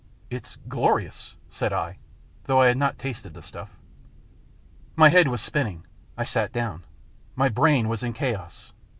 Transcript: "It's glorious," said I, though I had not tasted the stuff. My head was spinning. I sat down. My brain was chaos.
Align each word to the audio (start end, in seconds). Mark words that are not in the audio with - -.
"It's 0.31 0.57
glorious," 0.67 1.35
said 1.51 1.71
I, 1.71 1.99
though 2.45 2.59
I 2.59 2.69
had 2.69 2.77
not 2.77 2.97
tasted 2.97 3.35
the 3.35 3.41
stuff. 3.43 3.77
My 4.95 5.09
head 5.09 5.27
was 5.27 5.41
spinning. 5.43 5.85
I 6.17 6.25
sat 6.25 6.51
down. 6.51 6.83
My 7.35 7.49
brain 7.49 7.87
was 7.87 8.03
chaos. 8.15 8.73